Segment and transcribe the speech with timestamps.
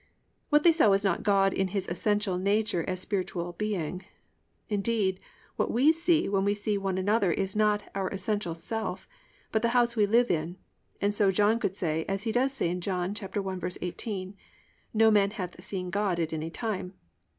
[0.27, 4.03] "+ What they saw was not God in His essential nature as Spiritual Being.
[4.67, 5.19] Indeed,
[5.57, 9.07] what we see when we see one another is not our essential self,
[9.51, 10.57] but the house we live in,
[10.99, 14.33] and so John could say, as he does say in John 1:18:
[14.91, 16.95] +"No man hath seen God at any time."